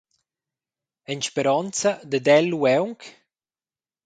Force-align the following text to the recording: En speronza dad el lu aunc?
En 1.11 1.19
speronza 1.27 1.91
dad 2.11 2.27
el 2.37 2.45
lu 2.51 2.59
aunc? 2.75 2.99